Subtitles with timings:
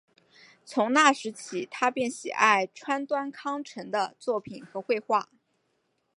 [0.65, 5.29] 从那时起他便喜爱川端康成的作品和绘画。